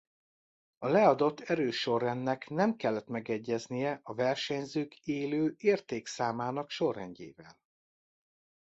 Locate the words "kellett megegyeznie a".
2.75-4.13